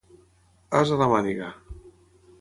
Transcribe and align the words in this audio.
As 0.79 0.89
a 0.95 0.97
la 1.03 1.11
màniga. 1.13 1.53